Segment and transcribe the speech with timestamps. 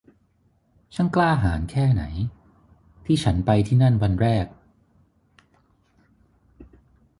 [0.95, 2.03] ช่างกล้าหาญแค่ไหน
[3.05, 4.45] ที่ฉันไปที่นั่นวันแรก